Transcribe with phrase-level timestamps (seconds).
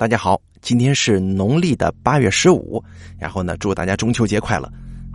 [0.00, 2.82] 大家好，今天是农历的八月十五，
[3.18, 4.66] 然后呢，祝大家中秋节快乐。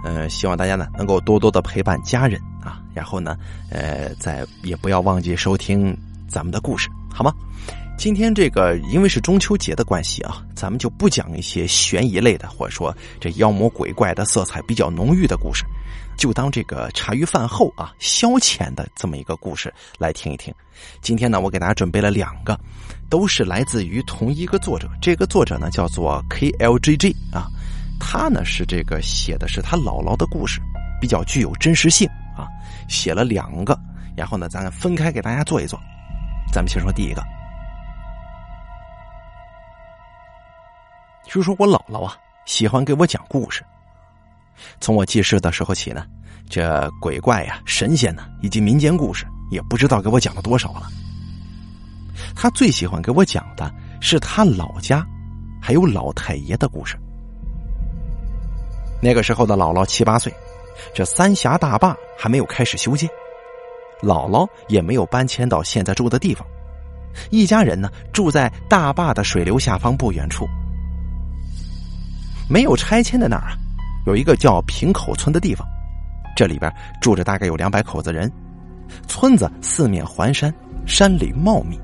[0.04, 3.36] 嗯，希望大家呢能够多多的陪伴家人啊，然后呢，
[3.71, 5.98] 呃，再也不要忘记收听
[6.29, 7.34] 咱们的故事，好吗？
[7.97, 15.63] 今天这个因为是中秋节的关系啊，咱们就不讲一些悬疑类的，或者说这妖魔鬼怪的色彩比较浓郁的故事。
[16.18, 20.54] 就当这个茶余饭后啊消遣的这么一个故事来听一听。
[21.02, 22.59] 今天呢，我给大家准备了两个，
[23.09, 24.90] 都是来自于同一个作者。
[25.02, 27.48] 这个作者呢叫做 K L G G 啊，
[28.00, 30.62] 他呢是这个写的是他姥姥的故事，
[31.02, 32.48] 比较具有真实性啊。
[32.88, 33.77] 写了两个，
[34.16, 35.80] 然后呢，咱分开给大家做一做。
[36.54, 37.22] 咱们先说第一个，
[41.28, 42.16] 就说我姥姥啊
[42.46, 43.64] 喜欢给我讲故事。
[44.80, 46.06] 从我记事的时候起呢，
[46.50, 50.84] 这鬼怪呀、神仙呢，以及民间故事，也不知道给我讲了多少了。
[52.36, 55.06] 他最喜欢给我讲的是他老家，
[55.62, 56.98] 还有老太爷的故事。
[59.02, 60.34] 那个时候的姥姥七八岁，
[60.94, 63.10] 这三峡大坝还没有开始修建，
[64.02, 66.48] 姥姥也没有搬迁到现在住的地方，
[67.30, 70.48] 一家人呢住在大坝的水流下方不远处，
[72.50, 73.58] 没有拆迁的那儿啊。
[74.06, 75.68] 有一个叫平口村的地方，
[76.36, 78.32] 这里边住着大概有两百口子人，
[79.08, 80.54] 村子四面环山，
[80.86, 81.80] 山里茂密。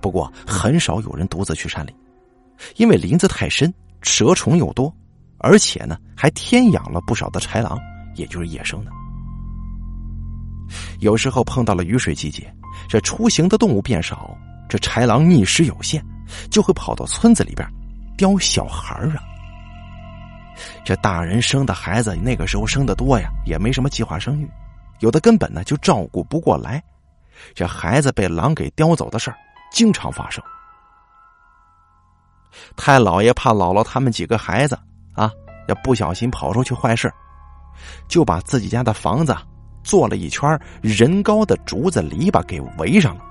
[0.00, 1.92] 不过很少有人独自去山里，
[2.76, 4.94] 因为林子太深，蛇虫又多，
[5.38, 7.76] 而且呢还天养了不少的豺狼，
[8.14, 8.92] 也就是野生的。
[11.00, 12.48] 有时候碰到了雨水季节，
[12.88, 14.36] 这出行的动物变少，
[14.68, 16.00] 这豺狼觅食有限，
[16.50, 17.68] 就会跑到村子里边
[18.18, 19.24] 叼小孩啊。
[20.84, 24.50] 这大人生的孩子，那个时候生的多呀，也没什么计划生育，
[24.98, 26.82] 有的根本呢就照顾不过来，
[27.54, 29.36] 这孩子被狼给叼走的事儿
[29.70, 30.42] 经常发生。
[32.76, 34.76] 太老爷怕姥姥他们几个孩子
[35.14, 35.30] 啊，
[35.68, 37.12] 要不小心跑出去坏事，
[38.08, 39.36] 就把自己家的房子
[39.84, 43.22] 做了一圈人高的竹子篱笆给围上了，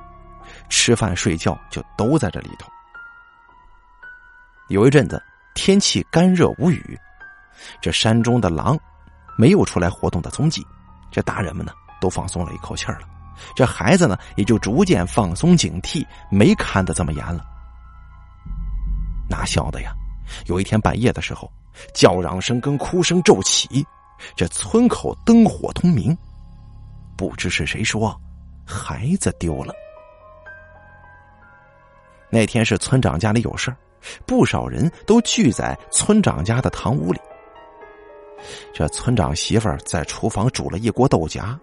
[0.70, 2.70] 吃饭睡觉就都在这里头。
[4.70, 5.22] 有一阵子
[5.54, 7.00] 天气干热无雨。
[7.82, 8.78] 这山中的狼
[9.38, 10.66] 没有出来活动的踪迹，
[11.12, 13.02] 这大人们呢都放松了一口气了，
[13.56, 17.44] 这孩子呢也就逐渐放松警惕，没看得这么严了。
[19.30, 19.92] 哪晓得呀？
[20.46, 21.52] 有一天半夜的时候，
[21.94, 23.86] 叫嚷声跟哭声骤起，
[24.36, 26.16] 这村口灯火通明，
[27.16, 28.16] 不知是谁说
[28.66, 29.74] 孩子丢了。
[32.30, 33.78] 那天是村长家里有事儿
[34.26, 37.20] 不少人都聚在村长家的堂屋里。
[38.74, 41.60] 这村长媳妇儿在厨房煮了一锅豆荚，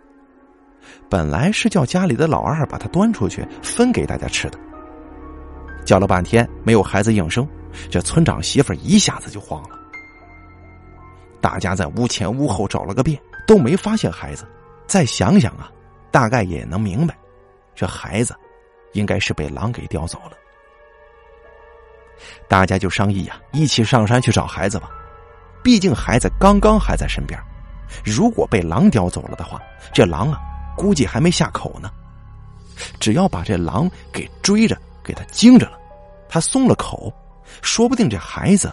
[1.09, 4.59] 本来是叫家里的老二把它端出去分给大家吃的。
[5.85, 7.47] 叫了半天没有孩子应声，
[7.91, 9.79] 这村长媳妇儿一下子就慌了。
[11.41, 14.47] 大家在屋前屋后找了个遍，都没发现孩子。
[14.87, 15.71] 再想想啊，
[16.11, 17.17] 大概也能明白，
[17.75, 18.35] 这孩子
[18.95, 20.33] 应该是被狼给叼走了。
[22.49, 24.89] 大家就商议呀，一起上山去找孩子吧。
[25.63, 27.41] 毕竟孩子刚刚还在身边，
[28.05, 29.61] 如果被狼叼走了的话，
[29.93, 30.39] 这狼啊
[30.77, 31.91] 估计还没下口呢。
[32.99, 35.79] 只要把这狼给追着，给他惊着了，
[36.29, 37.13] 他松了口，
[37.63, 38.73] 说不定这孩子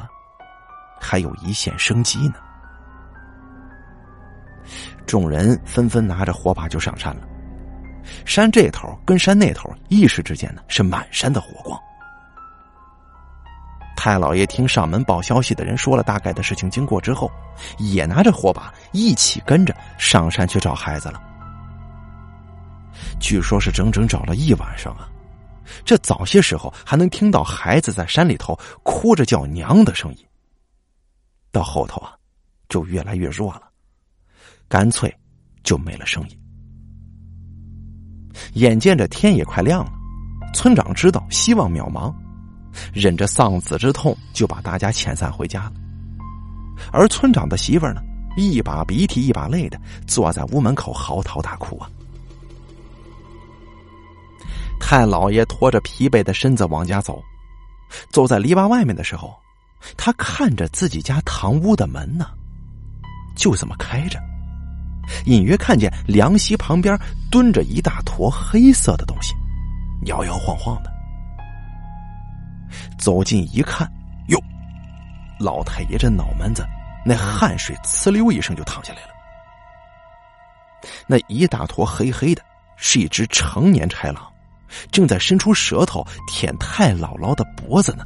[1.00, 2.36] 还有一线生机呢。
[5.06, 7.28] 众人纷纷拿着火把就上山了，
[8.26, 11.80] 山这头跟山那头一时之间呢是满山的火光。
[14.04, 17.32] 太老爷听上门报消息的人说了大概的事情经过之后，
[17.78, 21.22] 也拿着火把一起跟着上山去找孩子了。
[23.20, 25.08] 据说是整整找了一晚上啊，
[25.86, 30.26] 这早些时候还能听到孩子在山里头哭着叫娘的声音。
[31.52, 32.16] 到后头啊，
[32.70, 33.70] 就越来越弱了，
[34.68, 35.16] 干脆
[35.62, 36.40] 就没了声音。
[38.54, 39.92] 眼见着天也快亮了，
[40.56, 42.12] 村长知道希望渺茫。
[42.94, 45.74] 忍着丧子之痛，就把大家遣散回家了。
[46.92, 48.02] 而村长的媳妇呢，
[48.38, 51.90] 一把鼻涕一把泪的坐在屋门口嚎啕大哭啊。
[54.80, 57.22] 太老爷拖着疲惫的身子往家走，
[58.10, 59.34] 走在篱笆外面的时候，
[59.96, 62.28] 他看着自己家堂屋的门呢，
[63.36, 64.20] 就这么开着，
[65.26, 67.00] 隐约看见凉席旁边
[67.30, 69.34] 蹲着一大坨黑色的东西，
[70.08, 70.91] 摇摇晃晃的。
[73.02, 73.92] 走近一看，
[74.28, 74.40] 哟，
[75.40, 76.64] 老太爷这脑门子
[77.04, 79.08] 那汗水呲溜一声就淌下来了。
[81.08, 82.44] 那一大坨黑黑的，
[82.78, 84.24] 是一只成年豺狼，
[84.92, 88.06] 正在伸出舌头舔太姥姥的脖子呢。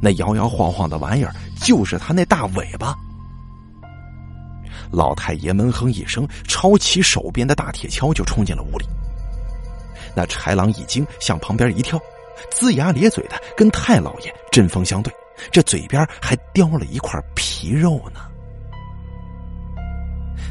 [0.00, 2.96] 那摇摇晃晃的玩意儿，就是他那大尾巴。
[4.90, 8.86] 老太爷闷哼一声，抄起手边的大铁锹就冲进了屋里。
[10.14, 12.00] 那豺狼一惊，向旁边一跳，
[12.50, 15.12] 龇牙咧嘴的跟太老爷针锋相对，
[15.50, 18.20] 这嘴边还叼了一块皮肉呢。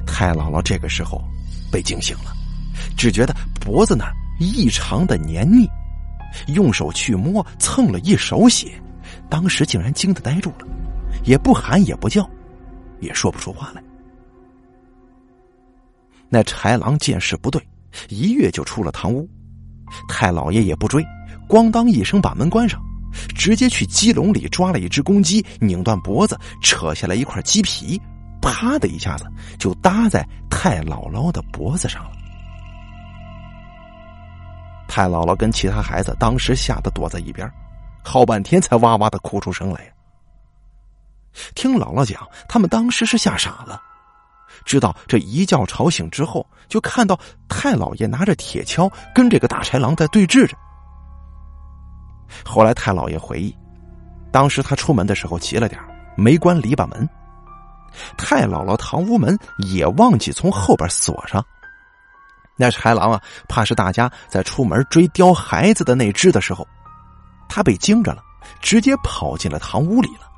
[0.05, 1.21] 太姥姥这个时候
[1.71, 2.33] 被惊醒了，
[2.97, 5.69] 只觉得脖子那异常的黏腻，
[6.47, 8.79] 用手去摸，蹭了一手血，
[9.29, 10.67] 当时竟然惊得呆住了，
[11.25, 12.27] 也不喊也不叫，
[12.99, 13.83] 也说不出话来。
[16.27, 17.61] 那豺狼见势不对，
[18.07, 19.27] 一跃就出了堂屋。
[20.07, 21.03] 太老爷也不追，
[21.49, 22.79] 咣当一声把门关上，
[23.35, 27.99] 直接去鸡笼里抓了一只公鸡，拧断脖子，扯下来一块鸡皮，
[28.39, 29.25] 啪的一下子
[29.57, 32.11] 就搭在太姥姥的脖子上了。
[34.87, 37.51] 太姥姥跟其他孩子当时吓得躲在一边，
[38.03, 39.91] 好半天才哇哇的哭出声来。
[41.55, 43.81] 听姥姥讲，他们当时是吓傻了。
[44.65, 50.55] 知道这一觉吵醒之后，就看到太老爷拿着铁锹跟这个大豺狼在对峙着。
[52.45, 53.55] 后来太老爷回忆，
[54.31, 55.81] 当时他出门的时候急了点
[56.15, 57.07] 没关篱笆门。
[58.17, 61.43] 太姥姥堂屋门也忘记从后边锁上。
[62.55, 66.67] 那豺狼啊，怕是大家在出门追叼孩子的那只的时候，
[67.47, 68.21] 他被惊着了，
[68.61, 70.29] 直接跑进了堂屋里了。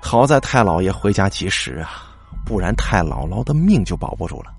[0.00, 2.02] 好在太老爷回家及时啊，
[2.44, 4.52] 不然太姥姥的命就保不住了。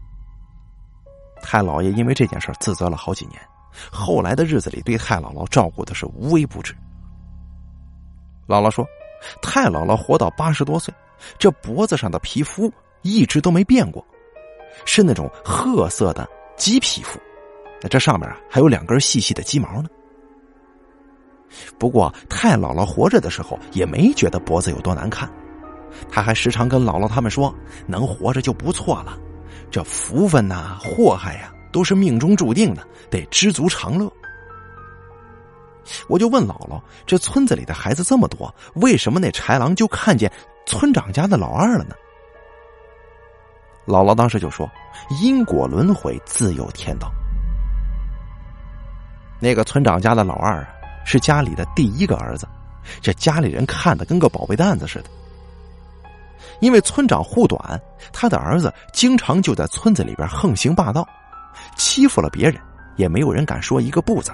[1.42, 3.42] 太老爷因为这件事自责了好几年，
[3.92, 6.74] 后来的日子里对太姥姥照顾的是无微不至。
[8.48, 8.86] 姥姥说，
[9.42, 10.94] 太姥姥活到八十多岁，
[11.38, 12.72] 这脖子上的皮肤
[13.02, 14.06] 一直都没变过，
[14.86, 16.28] 是那种褐色的
[16.58, 17.20] 鸡皮肤，
[17.82, 19.90] 那这上面啊还有两根细细的鸡毛呢。
[21.78, 25.32] 不过，太姥姥活着的时候也没觉得脖子有多难看，
[26.12, 27.54] 他还时常跟姥姥他们说
[27.88, 29.18] ：“能活着就不错了，
[29.70, 34.10] 这福分呐、祸害呀，都是命中注定的，得知足常乐。”
[36.08, 40.32] 我就问姥姥：“这村子里的孩子这么多，为什么那豺狼就看见
[40.66, 41.96] 村长家的老二了呢？”
[43.86, 44.72] 姥姥当时就说
[45.22, 47.12] ：“因果轮回，自有天道。”
[49.42, 50.70] 那个村长家的老二啊。
[51.06, 52.48] 是家里的第一个儿子，
[53.02, 55.10] 这家里人看的跟个宝贝蛋子似的。
[56.62, 57.78] 因为村长护短，
[58.14, 61.06] 他的儿子经常就在村子里边横行霸道，
[61.76, 62.60] 欺负了别人，
[62.96, 64.32] 也没有人敢说一个不字。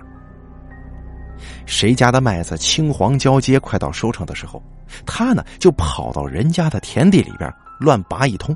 [1.65, 4.61] 谁家的麦子青黄交接，快到收成的时候，
[5.05, 8.53] 他呢就跑到人家的田地里边乱拔一通；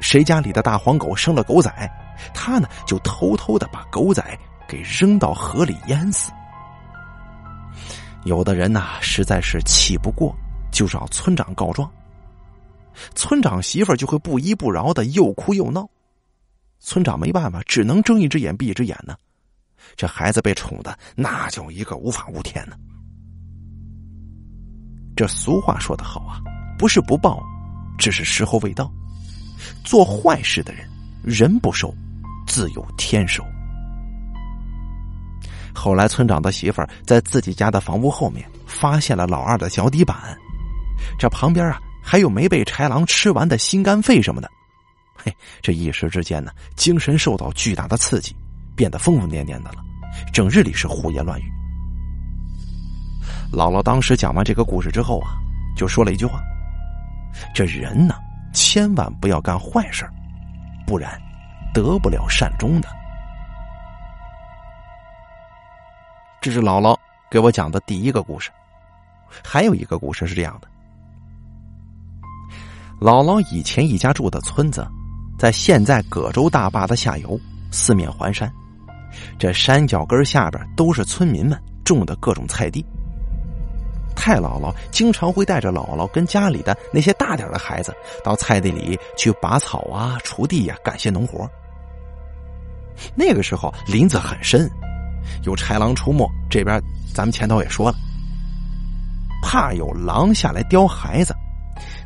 [0.00, 1.90] 谁家里的大黄狗生了狗崽，
[2.32, 4.38] 他呢就偷偷的把狗崽
[4.68, 6.30] 给扔到河里淹死。
[8.24, 10.34] 有的人呐，实在是气不过，
[10.70, 11.90] 就找村长告状。
[13.14, 15.86] 村长媳妇就会不依不饶的又哭又闹，
[16.84, 19.16] 村长没办法，只能睁一只眼闭一只眼呢。
[19.96, 22.76] 这孩子被宠的那叫一个无法无天呢。
[25.16, 26.42] 这俗话说得好啊，
[26.78, 27.42] 不是不报，
[27.98, 28.92] 只是时候未到。
[29.82, 30.86] 做坏事的人，
[31.22, 31.92] 人不收，
[32.46, 33.42] 自有天收。
[35.74, 40.16] 后来，村长的媳妇儿在自己家的房屋后面发现了老二的脚底板，
[41.18, 44.50] 这旁边啊还有没被豺狼吃完的心肝肺什么的。
[45.24, 48.36] 嘿，这一时之间呢，精神受到巨大的刺激，
[48.76, 49.82] 变得疯疯癫癫的了，
[50.34, 51.50] 整日里是胡言乱语。
[53.50, 55.38] 姥姥当时讲完这个故事之后啊，
[55.74, 56.42] 就说了一句话
[57.54, 58.16] ：“这人呢，
[58.52, 60.06] 千万不要干坏事
[60.86, 61.18] 不然
[61.72, 62.88] 得不了善终的。”
[66.42, 66.94] 这是姥姥
[67.30, 68.50] 给我讲的第一个故事，
[69.42, 70.68] 还有一个故事是这样的：
[73.00, 74.86] 姥姥以前一家住的村子，
[75.38, 77.38] 在现在葛洲大坝的下游，
[77.70, 78.50] 四面环山，
[79.38, 82.84] 这山脚根下边都是村民们种的各种菜地。
[84.16, 91.50] 太姥姥经常会带着姥姥跟家里的那些大点的孩子到菜地里去拔草啊、锄地呀、干些农活。
[93.14, 94.70] 那个时候林子很深。
[95.44, 96.80] 有豺狼出没，这边
[97.14, 97.96] 咱们前头也说了，
[99.42, 101.34] 怕有狼下来叼孩子，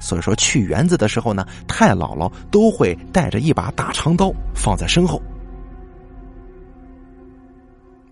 [0.00, 5.20] 所以说去园子的时候呢，太姥姥都会带着一把大长刀放在身后。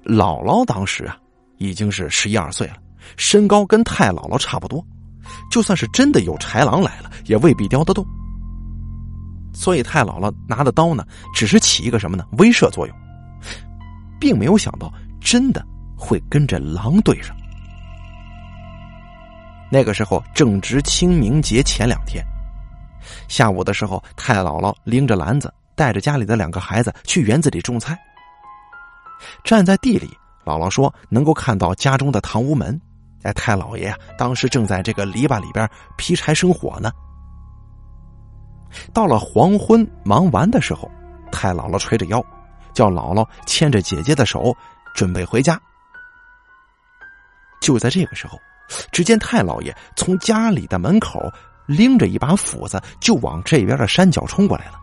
[0.04, 1.16] 姥姥当时啊
[1.58, 2.76] 已经是十一二岁了，
[3.16, 4.84] 身高跟太姥姥差不多，
[5.50, 8.06] 就算是真的有豺狼来了，也未必叼得动。
[9.52, 12.24] 所以太姥姥拿的刀呢，只是起一个什么呢？
[12.38, 12.96] 威慑作用。
[14.18, 14.90] 并没有想到
[15.20, 15.62] 真的
[15.94, 17.36] 会跟着狼对上。
[19.70, 22.24] 那个时候正值清明节前两天，
[23.28, 27.98] 下午的时候，太姥姥拎着篮子，带着家里的两个孩子去园子里种菜。
[29.42, 32.80] 站在地里，姥姥说能够看到家中的堂屋门。
[33.22, 36.92] 哎，太姥爷当时正在这个篱笆里边劈柴生火呢。
[38.92, 40.88] 到了黄昏忙完的时候，
[41.32, 42.24] 太姥姥垂着腰，
[42.72, 44.56] 叫姥姥牵着姐姐的手，
[44.94, 45.60] 准备回家。
[47.60, 48.38] 就在这个时候，
[48.90, 51.32] 只见太姥爷从家里的门口
[51.66, 54.80] 拎着一把斧子，就往这边的山脚冲过来了。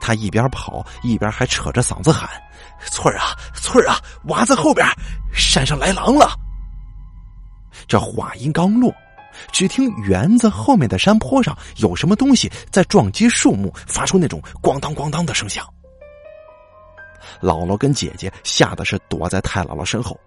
[0.00, 2.28] 他一边跑一边还扯着嗓子喊
[2.90, 4.86] ：“翠儿啊，翠儿啊，娃子后边
[5.32, 6.30] 山上来狼了！”
[7.86, 8.92] 这话音刚落。
[9.52, 15.62] 只听园子后面的山坡上有什么东西在撞击树木，发出那种咣当咣当的声响。
[17.42, 20.18] 姥姥跟姐姐吓得是躲在太姥姥身后。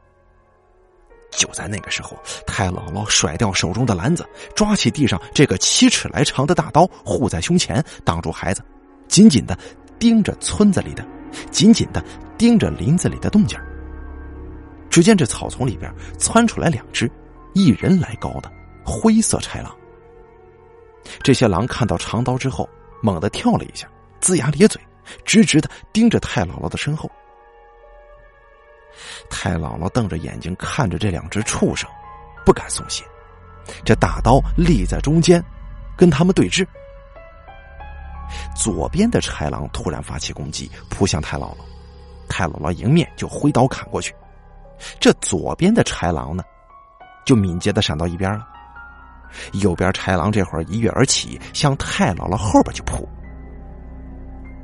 [1.40, 8.62] 就在那个时候，太姥姥甩掉手中的篮子，抓起地上这个七尺来长的大刀，护在胸前，挡住孩子，
[9.08, 9.58] 紧紧的
[9.98, 11.06] 盯着村子里的，
[11.50, 12.04] 紧紧的
[12.38, 13.58] 盯着林子里的动静。
[14.90, 17.10] 只见这草丛里边窜出来两只，
[17.54, 18.52] 一人来高的。
[18.84, 19.74] 灰色豺狼，
[21.24, 22.68] 这些狼看到长刀之后，
[23.02, 23.88] 猛地跳了一下，
[24.20, 24.82] 龇牙咧嘴，
[25.24, 27.10] 直直的盯着太姥姥的身后。
[29.30, 31.90] 太姥姥瞪着眼睛看着这两只畜生，
[32.46, 33.04] 不敢松懈。
[33.86, 35.44] 这大刀立在中间，
[35.96, 36.66] 跟他们对峙。
[38.56, 41.58] 左边的豺狼突然发起攻击，扑向太姥姥，
[42.28, 44.14] 太姥姥迎面就挥刀砍过去。
[45.00, 46.44] 这左边的豺狼呢，
[47.26, 48.48] 就敏捷的闪到一边了。
[49.54, 53.08] 右边豺狼这会儿一跃而起，向太姥姥后边就扑。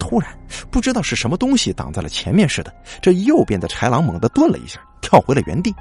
[0.07, 0.37] 突然，
[0.69, 2.71] 不知道是什么东西挡在了前面似的，
[3.01, 5.73] 这右边的豺狼猛地顿了一下，跳回了原地，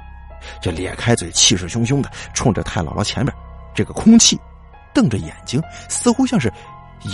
[0.59, 3.31] 这咧开嘴，气势汹汹的冲着太姥姥前面
[3.75, 4.39] 这个空气，
[4.95, 6.51] 瞪着眼睛，似乎像是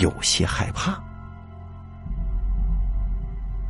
[0.00, 0.98] 有些害怕。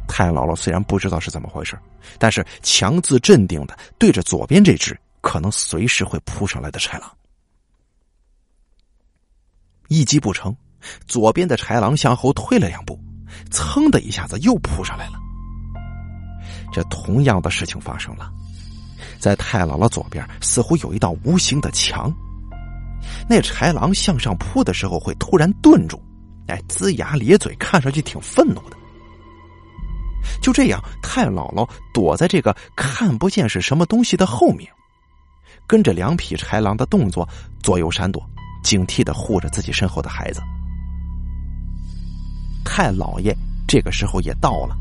[0.07, 1.77] 太姥姥虽然不知道是怎么回事，
[2.17, 7.11] 但是强自镇定的对着左边这只可能随时会扑上来的豺狼。
[9.89, 10.57] 一击不成，
[11.09, 12.97] 左边的豺狼向后退了两步，
[13.51, 15.15] 噌的一下子又扑上来了。
[16.73, 18.31] 这同样的事情发生了，
[19.19, 22.13] 在太姥姥左边似乎有一道无形的墙。
[23.29, 26.03] 那豺狼向上扑的时候会突然顿住，
[26.47, 28.77] 哎，龇牙咧嘴，看上去挺愤怒的。
[30.41, 34.71] 就这样，太姥姥躲在这个看不见是什么东西的后面，
[35.67, 37.29] 跟着两匹豺狼的动作
[37.63, 38.23] 左右闪躲。
[38.63, 40.41] 警惕的护着自己身后的孩子，
[42.65, 44.77] 太姥爷这个时候也到了，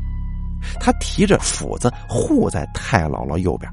[0.80, 3.70] 他提着斧子护在太姥姥右边，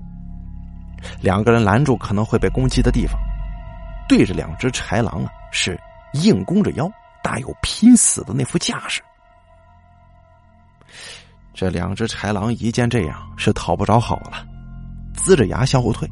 [1.22, 3.20] 两个人拦住可能会被攻击的地方，
[4.08, 5.80] 对着两只豺狼啊是
[6.14, 6.90] 硬弓着腰，
[7.24, 9.02] 大有拼死的那副架势。
[11.54, 14.46] 这两只豺狼一见这样是讨不着好了，
[15.16, 16.10] 呲着牙向后退，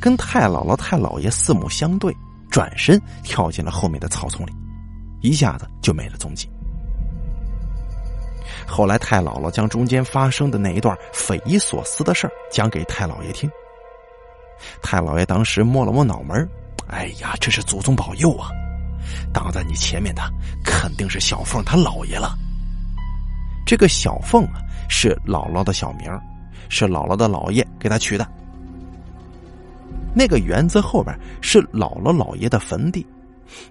[0.00, 2.14] 跟太姥姥、太姥爷四目相对。
[2.50, 4.52] 转身跳进了后面的草丛里，
[5.22, 6.50] 一下子就没了踪迹。
[8.66, 13.50] 后来太姥姥将中间发生的那一段匪夷所思的事儿讲给太姥爷听。
[14.82, 16.48] 太姥爷当时摸了摸脑门
[16.88, 18.50] 哎呀，这是祖宗保佑啊！
[19.32, 20.22] 挡在你前面的
[20.64, 22.36] 肯定是小凤他姥爷了。
[23.64, 26.10] 这个小凤啊，是姥姥的小名，
[26.68, 28.26] 是姥姥的姥爷给他取的。
[30.12, 33.06] 那个园子后边是姥姥姥爷的坟地，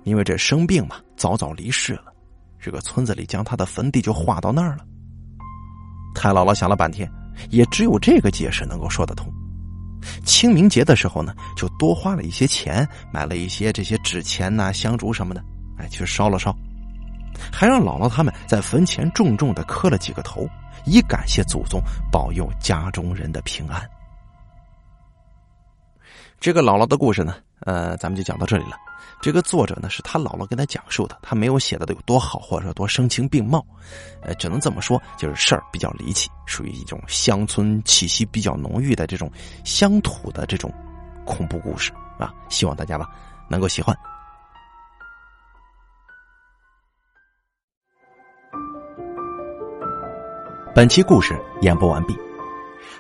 [0.04, 2.14] 因为这生病嘛，早早离世了。
[2.60, 4.86] 这个村子里将他的坟地就划到那儿了。
[6.14, 7.10] 太姥姥想了半天，
[7.50, 9.32] 也只有这个解释能够说得通。
[10.26, 15.44] 清明节的时候呢，就多花了一些钱，买了一些这些纸钱呐、香烛什么的，
[15.78, 16.56] 哎，去烧了烧，
[17.52, 20.48] 还让姥姥他们在坟前重重的磕了几个头，
[20.86, 23.82] 以感谢祖宗保佑家中人的平安。
[26.40, 28.78] 这个姥姥的故事呢，呃，咱们就讲到这里了。
[29.22, 33.66] 这个作者呢，是他姥姥跟他讲述的，他没有写的有多好，或者说多声情并茂，
[34.22, 39.30] 呃，只能这么说，就是事儿比较离奇，属于一种乡村气息比较浓郁的这种
[39.66, 40.72] 乡土的这种
[41.26, 42.34] 恐怖故事啊。
[42.48, 43.06] 希望大家吧
[43.50, 43.96] 能够喜欢。
[50.74, 52.18] 本期故事演播完毕，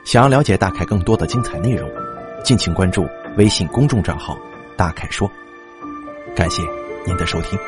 [0.04, 1.90] 想要了解大凯更多的精彩内容，
[2.44, 3.08] 敬请关注。
[3.38, 4.36] 微信公众账号
[4.80, 5.30] “大凯说”，
[6.34, 6.64] 感谢
[7.06, 7.60] 您的收听。